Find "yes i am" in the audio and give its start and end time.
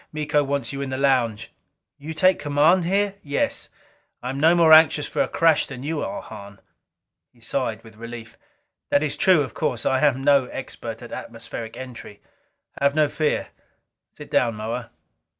3.21-4.39